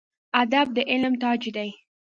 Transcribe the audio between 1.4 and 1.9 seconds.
دی